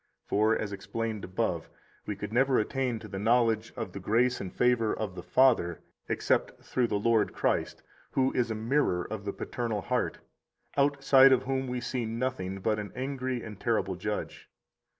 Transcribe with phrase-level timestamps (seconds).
[0.23, 1.69] 65 For (as explained above)
[2.07, 5.79] we could never attain to the knowledge of the grace and favor of the Father
[6.09, 7.83] except through the Lord Christ,
[8.13, 10.17] who is a mirror of the paternal heart,
[10.75, 14.49] outside of whom we see nothing but an angry and terrible Judge.